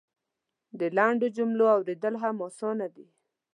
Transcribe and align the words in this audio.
د 0.79 0.81
لنډو 0.97 1.27
جملو 1.35 1.65
اورېدل 1.75 2.15
هم 2.23 2.35
اسانه 2.47 2.87
دی. 2.95 3.07